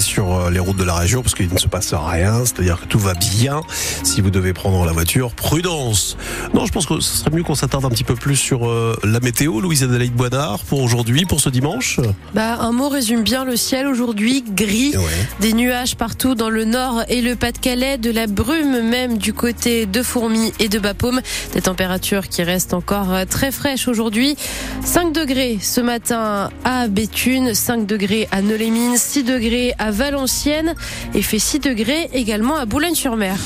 sur 0.00 0.32
euh, 0.34 0.50
les 0.50 0.58
routes 0.58 0.78
de 0.78 0.84
la 0.84 0.94
région 0.94 1.20
parce 1.20 1.34
qu'il 1.34 1.52
ne 1.52 1.58
se 1.58 1.68
passe 1.68 1.92
rien, 1.92 2.46
c'est-à-dire 2.46 2.80
que 2.80 2.86
tout 2.86 2.98
va 2.98 3.12
bien. 3.12 3.60
Si 4.02 4.22
vous 4.22 4.30
devez 4.30 4.54
prendre 4.54 4.86
la 4.86 4.92
voiture, 4.92 5.32
prudence. 5.32 6.16
Non, 6.54 6.64
je 6.64 6.72
pense 6.72 6.86
que 6.86 6.98
ce 7.00 7.18
serait 7.18 7.30
mieux 7.30 7.42
qu'on 7.42 7.54
s'attarde 7.54 7.84
un 7.84 7.90
petit 7.90 8.02
peu 8.02 8.14
plus 8.14 8.36
sur 8.36 8.70
euh, 8.70 8.98
la 9.04 9.20
météo, 9.20 9.60
Louise 9.60 9.82
Adelaide 9.82 10.14
Boinard, 10.14 10.60
pour 10.60 10.80
aujourd'hui, 10.80 11.26
pour 11.26 11.40
ce 11.42 11.50
dimanche. 11.50 12.00
Bah, 12.32 12.56
un 12.60 12.72
mot 12.72 12.88
résume 12.88 13.22
bien 13.22 13.44
le 13.44 13.54
ciel 13.56 13.86
aujourd'hui, 13.86 14.42
gris, 14.48 14.96
Ouais. 14.96 15.04
des 15.40 15.52
nuages 15.52 15.94
partout 15.96 16.34
dans 16.34 16.48
le 16.48 16.64
nord 16.64 17.02
et 17.10 17.20
le 17.20 17.36
Pas-de-Calais, 17.36 17.98
de 17.98 18.10
la 18.10 18.26
brume 18.26 18.80
même 18.88 19.18
du 19.18 19.34
côté 19.34 19.84
de 19.84 20.02
Fourmis 20.02 20.54
et 20.58 20.70
de 20.70 20.78
Bapaume, 20.78 21.20
des 21.52 21.60
températures 21.60 22.28
qui 22.30 22.42
restent 22.42 22.72
encore 22.72 23.12
euh, 23.12 23.24
très 23.26 23.52
fraîches 23.52 23.88
aujourd'hui. 23.88 24.36
5 24.86 25.12
degrés 25.12 25.58
ce 25.60 25.82
matin 25.82 26.48
à 26.64 26.88
Béthune, 26.88 27.52
5 27.52 27.84
degrés 27.86 28.26
à 28.32 28.40
Neulémine, 28.40 28.96
6 28.96 29.24
degrés 29.24 29.74
à 29.78 29.81
Valenciennes 29.90 30.74
et 31.14 31.22
fait 31.22 31.38
6 31.38 31.60
degrés 31.60 32.08
également 32.12 32.56
à 32.56 32.66
Boulogne-sur-Mer. 32.66 33.36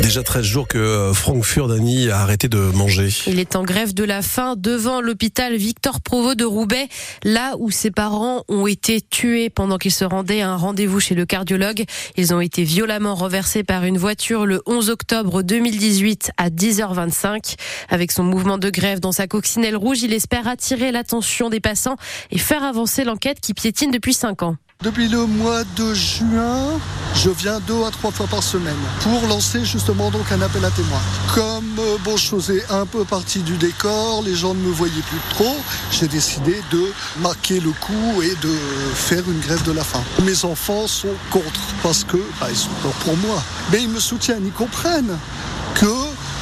Déjà 0.00 0.22
13 0.22 0.44
jours 0.44 0.68
que 0.68 0.78
euh, 0.78 1.12
Franck 1.12 1.44
Furdani 1.44 2.08
a 2.08 2.20
arrêté 2.20 2.48
de 2.48 2.58
manger. 2.58 3.08
Il 3.26 3.38
est 3.38 3.56
en 3.56 3.62
grève 3.62 3.92
de 3.92 4.04
la 4.04 4.22
faim 4.22 4.54
devant 4.56 5.00
l'hôpital 5.00 5.54
Victor 5.56 6.00
Provost 6.00 6.38
de 6.38 6.44
Roubaix, 6.44 6.88
là 7.24 7.54
où 7.58 7.70
ses 7.70 7.90
parents 7.90 8.44
ont 8.48 8.66
été 8.66 9.00
tués 9.00 9.50
pendant 9.50 9.78
qu'ils 9.78 9.92
se 9.92 10.04
rendaient 10.04 10.40
à 10.40 10.50
un 10.50 10.56
rendez-vous 10.56 10.98
chez 10.98 11.14
le 11.14 11.26
cardiologue. 11.26 11.84
Ils 12.16 12.34
ont 12.34 12.40
été 12.40 12.64
violemment 12.64 13.14
renversés 13.14 13.64
par 13.64 13.84
une 13.84 13.98
voiture 13.98 14.46
le 14.46 14.62
11 14.66 14.90
octobre 14.90 15.42
2018 15.42 16.32
à 16.36 16.48
10h25. 16.48 17.56
Avec 17.88 18.12
son 18.12 18.24
mouvement 18.24 18.58
de 18.58 18.70
grève 18.70 19.00
dans 19.00 19.12
sa 19.12 19.26
coccinelle 19.26 19.76
rouge, 19.76 20.02
il 20.02 20.12
espère 20.12 20.48
attirer 20.48 20.90
l'attention 20.90 21.50
des 21.50 21.60
passants 21.60 21.96
et 22.30 22.38
faire 22.38 22.64
avancer 22.64 23.04
l'enquête 23.04 23.40
qui 23.40 23.54
piétine 23.54 23.90
depuis 23.90 24.14
5 24.14 24.42
ans. 24.42 24.56
Depuis 24.82 25.06
le 25.06 25.26
mois 25.26 25.62
de 25.76 25.94
juin, 25.94 26.80
je 27.14 27.30
viens 27.30 27.60
deux 27.60 27.84
à 27.84 27.90
trois 27.92 28.10
fois 28.10 28.26
par 28.26 28.42
semaine 28.42 28.74
pour 29.00 29.28
lancer 29.28 29.64
justement 29.64 30.10
donc 30.10 30.32
un 30.32 30.42
appel 30.42 30.64
à 30.64 30.70
témoins. 30.70 31.00
Comme 31.32 31.78
euh, 31.78 32.16
je 32.16 32.26
faisais 32.26 32.64
un 32.68 32.84
peu 32.84 33.04
partie 33.04 33.42
du 33.42 33.56
décor, 33.58 34.22
les 34.24 34.34
gens 34.34 34.54
ne 34.54 34.60
me 34.60 34.72
voyaient 34.72 34.92
plus 35.08 35.20
trop, 35.30 35.56
j'ai 35.92 36.08
décidé 36.08 36.60
de 36.72 36.82
marquer 37.20 37.60
le 37.60 37.70
coup 37.70 38.22
et 38.22 38.34
de 38.44 38.52
faire 38.94 39.22
une 39.30 39.38
grève 39.38 39.62
de 39.62 39.70
la 39.70 39.84
faim. 39.84 40.02
Mes 40.24 40.44
enfants 40.44 40.88
sont 40.88 41.14
contre 41.30 41.60
parce 41.84 42.02
que 42.02 42.16
bah, 42.40 42.48
ils 42.50 42.56
sont 42.56 42.70
peur 42.82 42.92
pour 43.04 43.16
moi, 43.18 43.40
mais 43.70 43.82
ils 43.82 43.88
me 43.88 44.00
soutiennent, 44.00 44.44
ils 44.44 44.52
comprennent 44.52 45.16
que 45.74 45.94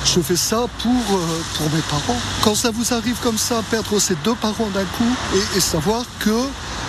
je 0.07 0.21
fais 0.21 0.37
ça 0.37 0.67
pour, 0.79 1.19
euh, 1.19 1.43
pour 1.59 1.67
mes 1.75 1.83
parents. 1.91 2.19
Quand 2.43 2.55
ça 2.55 2.71
vous 2.71 2.95
arrive 2.95 3.19
comme 3.23 3.37
ça, 3.37 3.63
perdre 3.71 3.99
ses 3.99 4.15
deux 4.25 4.35
parents 4.35 4.71
d'un 4.73 4.87
coup 4.97 5.15
et 5.55 5.61
savoir 5.61 6.05
que 6.21 6.31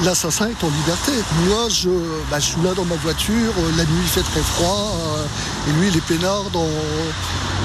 l'assassin 0.04 0.48
est 0.48 0.64
en 0.64 0.70
liberté. 0.70 1.12
Moi, 1.48 1.70
je, 1.70 1.90
bah, 2.30 2.40
je 2.40 2.46
suis 2.46 2.62
là 2.62 2.74
dans 2.74 2.86
ma 2.86 2.96
voiture, 2.96 3.54
euh, 3.58 3.78
la 3.78 3.84
nuit 3.84 4.08
fait 4.08 4.22
très 4.22 4.42
froid, 4.42 4.94
euh, 4.96 5.70
et 5.70 5.80
lui 5.80 5.90
il 5.90 5.98
est 5.98 6.06
peinard 6.06 6.46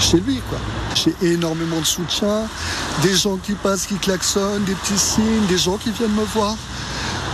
chez 0.01 0.21
lui. 0.21 0.41
J'ai 0.95 1.15
énormément 1.23 1.81
de 1.81 1.87
soutien, 1.87 2.49
des 3.03 3.15
gens 3.15 3.37
qui 3.37 3.53
passent, 3.53 3.87
qui 3.87 3.97
klaxonnent, 3.97 4.65
des 4.65 4.75
petits 4.75 4.99
signes, 4.99 5.47
des 5.49 5.59
gens 5.59 5.77
qui 5.77 5.91
viennent 5.91 6.15
me 6.15 6.25
voir. 6.25 6.57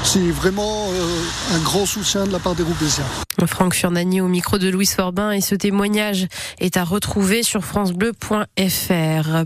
C'est 0.04 0.30
vraiment 0.30 0.88
euh, 0.90 1.56
un 1.56 1.58
grand 1.60 1.86
soutien 1.86 2.26
de 2.26 2.32
la 2.32 2.38
part 2.38 2.54
des 2.54 2.64
Roubaisiens. 2.64 3.04
Franck 3.46 3.74
Furnani 3.74 4.20
au 4.20 4.28
micro 4.28 4.58
de 4.58 4.68
Louise 4.68 4.94
Forbin 4.94 5.30
et 5.30 5.40
ce 5.40 5.54
témoignage 5.54 6.26
est 6.60 6.76
à 6.76 6.84
retrouver 6.84 7.42
sur 7.42 7.64
francebleu.fr. 7.64 9.44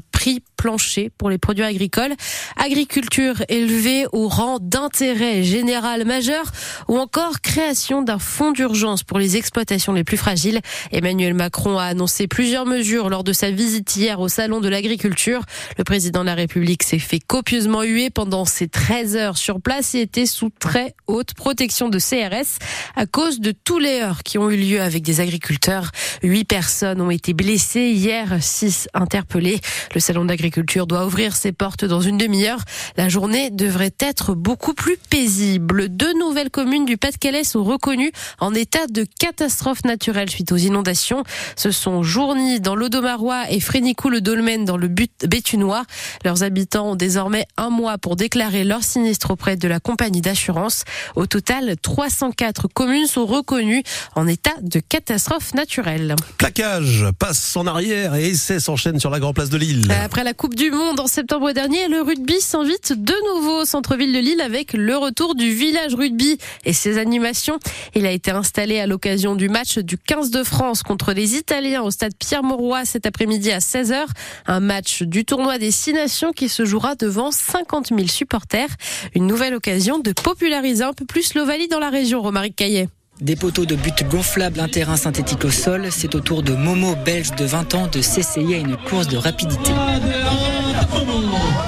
Plancher 0.56 1.10
pour 1.16 1.30
les 1.30 1.38
produits 1.38 1.64
agricoles, 1.64 2.14
agriculture 2.56 3.42
élevée 3.48 4.06
au 4.12 4.26
rang 4.26 4.58
d'intérêt 4.60 5.44
général 5.44 6.04
majeur 6.04 6.50
ou 6.88 6.98
encore 6.98 7.40
création 7.40 8.02
d'un 8.02 8.18
fonds 8.18 8.52
d'urgence 8.52 9.04
pour 9.04 9.18
les 9.18 9.36
exploitations 9.36 9.92
les 9.92 10.02
plus 10.02 10.16
fragiles. 10.16 10.60
Emmanuel 10.90 11.34
Macron 11.34 11.78
a 11.78 11.84
annoncé 11.84 12.26
plusieurs 12.26 12.66
mesures 12.66 13.10
lors 13.10 13.22
de 13.22 13.32
sa 13.32 13.50
visite 13.50 13.94
hier 13.96 14.18
au 14.18 14.28
salon 14.28 14.60
de 14.60 14.68
l'agriculture. 14.68 15.42
Le 15.78 15.84
président 15.84 16.22
de 16.22 16.26
la 16.26 16.34
République 16.34 16.82
s'est 16.82 16.98
fait 16.98 17.20
copieusement 17.20 17.82
huer 17.82 18.10
pendant 18.10 18.44
ses 18.44 18.66
13 18.66 19.16
heures 19.16 19.38
sur 19.38 19.60
place 19.60 19.94
et 19.94 20.00
était 20.00 20.26
sous 20.26 20.50
très 20.58 20.94
haute 21.06 21.34
protection 21.34 21.88
de 21.88 21.98
CRS 21.98 22.58
à 22.96 23.06
cause 23.06 23.40
de 23.40 23.52
tous 23.52 23.78
les 23.78 24.00
heurts 24.00 24.22
qui 24.22 24.38
ont 24.38 24.50
eu 24.50 24.56
lieu 24.56 24.80
avec 24.80 25.02
des 25.02 25.20
agriculteurs. 25.20 25.90
Huit 26.22 26.44
personnes 26.44 27.00
ont 27.00 27.10
été 27.10 27.34
blessées 27.34 27.90
hier, 27.90 28.38
six 28.40 28.88
interpellées. 28.94 29.60
Le 29.94 30.00
d'agriculture 30.24 30.86
doit 30.86 31.06
ouvrir 31.06 31.36
ses 31.36 31.52
portes 31.52 31.84
dans 31.84 32.00
une 32.00 32.18
demi-heure. 32.18 32.60
La 32.96 33.08
journée 33.08 33.50
devrait 33.50 33.94
être 34.00 34.34
beaucoup 34.34 34.74
plus 34.74 34.96
paisible. 34.96 35.88
Deux 35.88 36.12
nouvelles 36.18 36.50
communes 36.50 36.84
du 36.84 36.96
Pas-de-Calais 36.96 37.44
sont 37.44 37.64
reconnues 37.64 38.12
en 38.38 38.54
état 38.54 38.86
de 38.86 39.04
catastrophe 39.18 39.84
naturelle 39.84 40.30
suite 40.30 40.52
aux 40.52 40.56
inondations. 40.56 41.22
Ce 41.56 41.70
sont 41.70 42.02
Journy 42.02 42.60
dans 42.60 42.74
l'Audomarois 42.74 43.50
et 43.50 43.60
Frénicou-le-Dolmen 43.60 44.64
dans 44.64 44.76
le 44.76 44.88
but 44.88 45.26
béthunois. 45.26 45.84
Leurs 46.24 46.42
habitants 46.42 46.92
ont 46.92 46.96
désormais 46.96 47.46
un 47.56 47.70
mois 47.70 47.98
pour 47.98 48.16
déclarer 48.16 48.64
leur 48.64 48.82
sinistre 48.82 49.32
auprès 49.32 49.56
de 49.56 49.68
la 49.68 49.80
compagnie 49.80 50.20
d'assurance. 50.20 50.84
Au 51.14 51.26
total, 51.26 51.76
304 51.80 52.68
communes 52.68 53.06
sont 53.06 53.26
reconnues 53.26 53.82
en 54.14 54.26
état 54.26 54.54
de 54.62 54.80
catastrophe 54.80 55.54
naturelle. 55.54 56.16
Plaquage 56.38 57.06
passe 57.18 57.56
en 57.56 57.66
arrière 57.66 58.14
et 58.14 58.28
essai 58.28 58.60
s'enchaîne 58.60 59.00
sur 59.00 59.10
la 59.10 59.20
grande 59.20 59.34
place 59.34 59.50
de 59.50 59.56
Lille. 59.56 59.88
Après 60.06 60.22
la 60.22 60.34
Coupe 60.34 60.54
du 60.54 60.70
Monde 60.70 61.00
en 61.00 61.08
septembre 61.08 61.50
dernier, 61.50 61.88
le 61.88 62.00
rugby 62.00 62.40
s'invite 62.40 62.92
de 62.92 63.12
nouveau 63.34 63.62
au 63.62 63.64
centre-ville 63.64 64.12
de 64.12 64.20
Lille 64.20 64.40
avec 64.40 64.72
le 64.72 64.96
retour 64.96 65.34
du 65.34 65.50
village 65.50 65.96
rugby 65.96 66.38
et 66.64 66.72
ses 66.72 66.98
animations. 66.98 67.58
Il 67.96 68.06
a 68.06 68.12
été 68.12 68.30
installé 68.30 68.78
à 68.78 68.86
l'occasion 68.86 69.34
du 69.34 69.48
match 69.48 69.78
du 69.78 69.98
15 69.98 70.30
de 70.30 70.44
France 70.44 70.84
contre 70.84 71.12
les 71.12 71.34
Italiens 71.34 71.82
au 71.82 71.90
stade 71.90 72.12
Pierre-Mauroy 72.16 72.84
cet 72.84 73.04
après-midi 73.04 73.50
à 73.50 73.58
16h. 73.58 74.06
Un 74.46 74.60
match 74.60 75.02
du 75.02 75.24
tournoi 75.24 75.58
des 75.58 75.72
Six 75.72 75.92
Nations 75.92 76.30
qui 76.30 76.48
se 76.48 76.64
jouera 76.64 76.94
devant 76.94 77.32
50 77.32 77.88
000 77.88 78.06
supporters. 78.06 78.70
Une 79.16 79.26
nouvelle 79.26 79.56
occasion 79.56 79.98
de 79.98 80.12
populariser 80.12 80.84
un 80.84 80.92
peu 80.92 81.04
plus 81.04 81.34
l'Ovalie 81.34 81.66
dans 81.66 81.80
la 81.80 81.90
région, 81.90 82.22
Romaric 82.22 82.54
Caillet. 82.54 82.86
Des 83.20 83.34
poteaux 83.34 83.64
de 83.64 83.76
but 83.76 84.04
gonflables, 84.10 84.60
un 84.60 84.68
terrain 84.68 84.96
synthétique 84.96 85.44
au 85.46 85.50
sol, 85.50 85.86
c'est 85.90 86.14
au 86.14 86.20
tour 86.20 86.42
de 86.42 86.52
Momo, 86.52 86.94
belge 87.04 87.30
de 87.34 87.46
20 87.46 87.74
ans, 87.74 87.86
de 87.90 88.02
s'essayer 88.02 88.56
à 88.56 88.58
une 88.58 88.76
course 88.76 89.08
de 89.08 89.16
rapidité. 89.16 89.72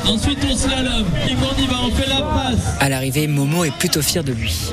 Ensuite 0.07 0.39
on 0.51 0.55
slalom. 0.55 1.07
Et 1.27 1.33
on 1.33 1.63
y 1.63 1.67
va, 1.67 1.77
on 1.87 1.91
fait 1.91 2.09
la 2.09 2.21
passe. 2.21 2.77
À 2.81 2.91
l'arrivée, 2.91 3.27
Momo 3.27 3.65
est 3.65 3.75
plutôt 3.79 4.03
fier 4.03 4.23
de 4.23 4.33
lui. 4.33 4.73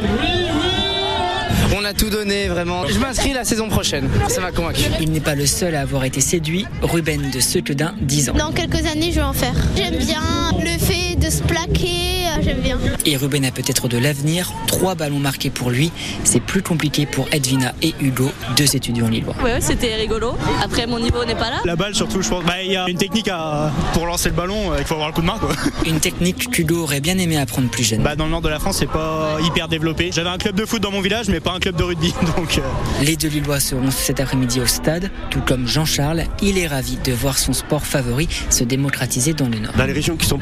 On 1.74 1.84
a 1.84 1.94
tout 1.94 2.10
donné 2.10 2.48
vraiment. 2.48 2.86
Je 2.88 3.00
m'inscris 3.00 3.34
la 3.34 3.44
saison 3.44 3.70
prochaine. 3.70 4.10
Ça 4.28 4.42
m'a 4.42 4.52
convaincu. 4.52 4.84
Il 5.00 5.12
n'est 5.12 5.20
pas 5.20 5.36
le 5.36 5.46
seul 5.46 5.76
à 5.76 5.82
avoir 5.82 6.04
été 6.04 6.22
séduit. 6.22 6.66
Ruben 6.82 7.32
de 7.32 7.40
Secludin, 7.40 7.96
10 8.02 8.30
ans. 8.30 8.34
Dans 8.34 8.52
quelques 8.52 8.86
années, 8.86 9.12
je 9.12 9.16
vais 9.16 9.22
en 9.22 9.34
faire. 9.34 9.56
J'aime 9.76 9.98
bien 9.98 10.22
le 10.60 10.78
fait 10.80 11.16
de 11.16 11.30
se 11.30 11.42
plaquer, 11.44 12.26
j'aime 12.42 12.60
bien. 12.60 12.78
Et 13.06 13.18
Ruben 13.18 13.44
a 13.46 13.52
peut-être 13.52 13.88
de 13.88 13.98
l'avenir. 13.98 14.52
Trois 14.68 14.96
ballons 14.96 15.20
marqués 15.20 15.50
pour 15.50 15.70
lui. 15.70 15.92
C'est 16.24 16.40
plus 16.40 16.62
compliqué 16.62 17.06
pour 17.06 17.28
Edwina 17.32 17.74
et 17.82 17.94
Hugo, 18.00 18.32
deux 18.58 18.76
étudiants 18.76 19.08
lillois. 19.08 19.36
Ouais, 19.44 19.60
c'était 19.62 19.96
rigolo. 19.96 20.36
Après, 20.64 20.88
mon 20.88 21.00
niveau 21.00 21.26
n'est 21.26 21.36
pas 21.36 21.50
là. 21.50 21.62
La 21.66 21.76
balle 21.76 21.96
surtout, 21.96 22.22
je 22.22 22.30
pense. 22.30 22.44
Bah, 22.44 22.62
il 22.64 22.72
y 22.72 22.76
a 22.78 22.88
une 22.88 22.98
technique 22.98 23.28
à, 23.32 23.72
pour 23.94 24.06
lancer 24.06 24.30
le 24.30 24.36
ballon, 24.36 24.72
euh, 24.72 24.78
il 24.80 24.86
faut 24.86 24.94
avoir 24.94 25.10
le 25.10 25.14
coup 25.14 25.22
de 25.22 25.28
main 25.28 25.38
quoi. 25.40 25.50
Une 25.86 26.00
technique 26.00 26.50
qu'Hugo 26.52 26.84
aurait 26.84 27.00
bien 27.02 27.18
aimé 27.18 27.38
apprendre 27.38 27.70
plus 27.70 27.84
jeune. 27.84 28.02
Bah, 28.02 28.16
dans 28.16 28.26
le 28.26 28.32
nord 28.32 28.42
de 28.42 28.50
la 28.50 28.60
France, 28.60 28.78
c'est 28.80 28.90
pas 28.90 29.38
hyper 29.44 29.68
développé. 29.68 30.10
J'avais 30.14 30.30
un 30.30 30.38
club 30.38 30.56
de 30.56 30.66
foot 30.66 30.82
dans 30.82 30.92
mon 30.92 31.02
village, 31.02 31.28
mais 31.28 31.40
pas 31.40 31.55
un 31.56 31.60
club 31.60 31.76
de 31.76 31.84
rugby. 31.84 32.14
Donc, 32.38 32.58
euh, 32.58 32.62
Les 33.04 33.16
deux 33.16 33.28
Lillois 33.30 33.60
seront 33.60 33.92
cet 33.92 34.20
après-midi 34.20 34.60
au 34.62 34.66
stade, 34.66 35.10
tout 35.30 35.42
comme 35.42 35.68
Jean-Charles. 35.68 36.24
Il 36.42 36.58
est 36.58 36.68
ravi 36.68 36.98
de 37.04 37.12
voir 37.14 37.38
son 37.38 37.54
sport 37.54 37.86
favori 37.86 38.28
se 38.50 38.64
démocratiser 38.64 39.34
dans 39.34 39.48
le 39.50 39.60
Nord. 39.60 39.74
Dans 39.78 39.86
les 39.86 39.94
régions 39.94 40.16
qui 40.18 40.28
sont, 40.28 40.40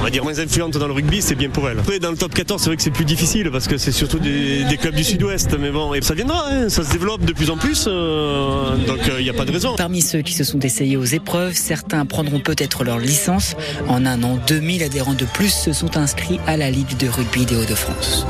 on 0.00 0.02
va 0.02 0.10
dire, 0.10 0.22
moins 0.24 0.38
influentes 0.38 0.76
dans 0.76 0.86
le 0.86 0.92
rugby, 0.92 1.22
c'est 1.22 1.34
bien 1.34 1.50
pour 1.50 1.68
elles. 1.68 1.78
Après, 1.78 1.98
dans 1.98 2.10
le 2.10 2.16
top 2.16 2.34
14, 2.34 2.60
c'est 2.60 2.68
vrai 2.70 2.76
que 2.76 2.82
c'est 2.82 2.90
plus 2.90 3.04
difficile 3.04 3.50
parce 3.50 3.68
que 3.68 3.76
c'est 3.78 3.92
surtout 3.92 4.18
des, 4.18 4.64
des 4.64 4.76
clubs 4.76 4.94
du 4.94 5.04
sud-ouest. 5.04 5.56
Mais 5.60 5.70
bon, 5.70 5.94
et 5.94 6.02
ça 6.02 6.14
viendra, 6.14 6.46
hein, 6.50 6.68
ça 6.68 6.82
se 6.84 6.90
développe 6.92 7.24
de 7.24 7.32
plus 7.32 7.50
en 7.50 7.56
plus. 7.56 7.84
euh, 7.86 8.76
donc, 8.86 8.98
il 9.18 9.24
n'y 9.24 9.30
a 9.30 9.34
pas 9.34 9.44
de 9.44 9.52
raison. 9.52 9.74
Parmi 9.76 10.02
ceux 10.02 10.22
qui 10.22 10.32
se 10.34 10.44
sont 10.44 10.60
essayés 10.60 10.96
aux 10.96 11.04
épreuves, 11.04 11.54
certains 11.54 12.06
prendront 12.06 12.40
peut-être 12.40 12.84
leur 12.84 12.98
licence. 12.98 13.54
En 13.88 14.06
un 14.06 14.22
an, 14.22 14.38
2000 14.46 14.82
adhérents 14.82 15.14
de 15.14 15.24
plus 15.24 15.52
se 15.52 15.72
sont 15.72 15.96
inscrits 15.96 16.40
à 16.46 16.56
la 16.56 16.70
Ligue 16.70 16.96
de 16.96 17.08
rugby 17.08 17.44
des 17.46 17.56
Hauts-de-France. 17.56 18.26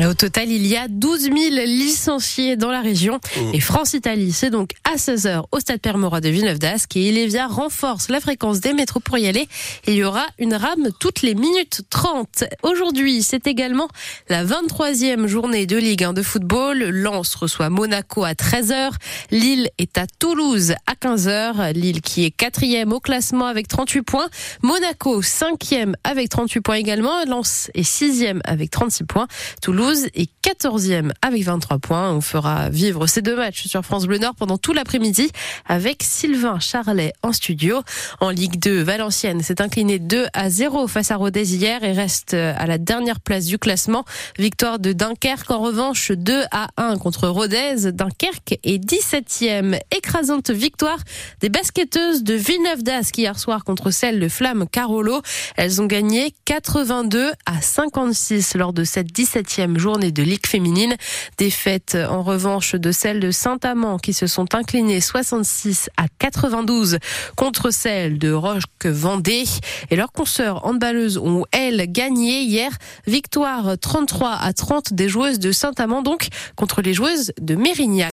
Au 0.00 0.14
total, 0.14 0.50
il 0.50 0.66
y 0.66 0.76
a 0.76 0.88
12 0.88 1.20
000 1.20 1.34
licenciés 1.66 2.56
dans 2.56 2.70
la 2.70 2.80
région. 2.80 3.20
Et 3.52 3.60
France-Italie, 3.60 4.32
c'est 4.32 4.48
donc 4.48 4.70
à 4.90 4.96
16h 4.96 5.44
au 5.52 5.60
stade 5.60 5.80
Permora 5.80 6.22
de 6.22 6.30
Villeneuve 6.30 6.58
d'Ascq. 6.58 6.96
Et 6.96 7.08
Elévia 7.08 7.46
renforce 7.46 8.08
la 8.08 8.18
fréquence 8.18 8.60
des 8.60 8.72
métros 8.72 9.00
pour 9.00 9.18
y 9.18 9.26
aller. 9.26 9.48
Et 9.86 9.92
il 9.92 9.96
y 9.96 10.04
aura 10.04 10.24
une 10.38 10.54
rame 10.54 10.88
toutes 10.98 11.20
les 11.20 11.34
minutes 11.34 11.82
30. 11.90 12.44
Aujourd'hui, 12.62 13.22
c'est 13.22 13.46
également 13.46 13.86
la 14.30 14.44
23e 14.44 15.26
journée 15.26 15.66
de 15.66 15.76
Ligue 15.76 16.04
1 16.04 16.14
de 16.14 16.22
football. 16.22 16.78
Lens 16.84 17.34
reçoit 17.34 17.68
Monaco 17.68 18.24
à 18.24 18.32
13h. 18.32 18.92
Lille 19.30 19.68
est 19.76 19.98
à 19.98 20.06
Toulouse 20.18 20.72
à 20.86 20.94
15h. 20.94 21.74
Lille 21.74 22.00
qui 22.00 22.24
est 22.24 22.30
quatrième 22.30 22.92
au 22.92 22.98
classement 22.98 23.46
avec 23.46 23.68
38 23.68 24.02
points. 24.02 24.28
Monaco, 24.62 25.20
cinquième 25.20 25.96
avec 26.02 26.30
38 26.30 26.60
points 26.62 26.76
également. 26.76 27.24
Lens 27.26 27.70
est 27.74 27.82
sixième 27.82 28.40
avec 28.44 28.70
36 28.70 29.04
points. 29.04 29.26
Toulouse 29.60 29.81
Toulouse 29.82 30.06
est 30.14 30.30
14e 30.44 31.10
avec 31.22 31.42
23 31.42 31.80
points. 31.80 32.12
On 32.12 32.20
fera 32.20 32.68
vivre 32.68 33.08
ces 33.08 33.20
deux 33.20 33.34
matchs 33.34 33.66
sur 33.66 33.82
France 33.82 34.06
Bleu 34.06 34.18
Nord 34.18 34.36
pendant 34.36 34.56
tout 34.56 34.72
l'après-midi 34.72 35.32
avec 35.66 36.04
Sylvain 36.04 36.60
Charlet 36.60 37.12
en 37.22 37.32
studio. 37.32 37.82
En 38.20 38.30
Ligue 38.30 38.60
2, 38.60 38.80
Valenciennes 38.80 39.42
s'est 39.42 39.60
incliné 39.60 39.98
2 39.98 40.26
à 40.34 40.50
0 40.50 40.86
face 40.86 41.10
à 41.10 41.16
Rodez 41.16 41.56
hier 41.56 41.82
et 41.82 41.90
reste 41.90 42.34
à 42.34 42.64
la 42.66 42.78
dernière 42.78 43.18
place 43.18 43.46
du 43.46 43.58
classement. 43.58 44.04
Victoire 44.38 44.78
de 44.78 44.92
Dunkerque 44.92 45.50
en 45.50 45.58
revanche 45.58 46.12
2 46.12 46.44
à 46.52 46.68
1 46.76 46.98
contre 46.98 47.26
Rodez. 47.26 47.90
Dunkerque 47.90 48.60
est 48.62 48.78
17e. 48.78 49.80
Écrasante 49.90 50.50
victoire 50.50 50.98
des 51.40 51.48
basketteuses 51.48 52.22
de 52.22 52.34
Villeneuve 52.34 52.84
d'Ascq 52.84 53.18
hier 53.18 53.36
soir 53.36 53.64
contre 53.64 53.90
celle 53.90 54.20
de 54.20 54.28
Flamme 54.28 54.68
Carolo. 54.70 55.22
Elles 55.56 55.82
ont 55.82 55.86
gagné 55.86 56.32
82 56.44 57.32
à 57.46 57.60
56 57.60 58.54
lors 58.54 58.72
de 58.72 58.84
cette 58.84 59.08
17e 59.08 59.71
journée 59.78 60.12
de 60.12 60.22
Ligue 60.22 60.46
féminine. 60.46 60.96
Défaite 61.38 61.96
en 62.08 62.22
revanche 62.22 62.74
de 62.74 62.92
celle 62.92 63.20
de 63.20 63.30
Saint-Amand 63.30 63.98
qui 63.98 64.12
se 64.12 64.26
sont 64.26 64.54
inclinées 64.54 65.00
66 65.00 65.90
à 65.96 66.04
92 66.18 66.98
contre 67.36 67.70
celle 67.70 68.18
de 68.18 68.32
Roche-Vendée. 68.32 69.44
Et 69.90 69.96
leurs 69.96 70.12
consoeurs 70.12 70.66
handballeuses 70.66 71.18
ont, 71.18 71.44
elles, 71.52 71.90
gagné 71.90 72.42
hier. 72.42 72.70
Victoire 73.06 73.78
33 73.78 74.30
à 74.30 74.52
30 74.52 74.94
des 74.94 75.08
joueuses 75.08 75.38
de 75.38 75.52
Saint-Amand, 75.52 76.02
donc, 76.02 76.28
contre 76.56 76.82
les 76.82 76.94
joueuses 76.94 77.32
de 77.40 77.54
Mérignac. 77.54 77.92